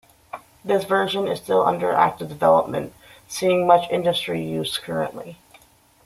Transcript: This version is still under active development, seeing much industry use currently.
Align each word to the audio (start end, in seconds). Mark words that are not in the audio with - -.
This 0.65 0.83
version 0.83 1.27
is 1.27 1.37
still 1.37 1.63
under 1.63 1.91
active 1.93 2.27
development, 2.27 2.91
seeing 3.27 3.67
much 3.67 3.87
industry 3.91 4.41
use 4.41 4.79
currently. 4.79 5.37